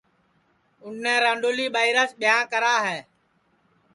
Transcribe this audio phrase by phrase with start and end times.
[0.83, 2.99] اُنے رانڈؔولی ٻائیراس ٻیاں کرا ہے